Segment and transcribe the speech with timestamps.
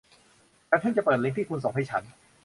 [0.69, 2.03] ฉันเพิ่งจะเปิดลิงค์ที่คุณส่งให้ฉัน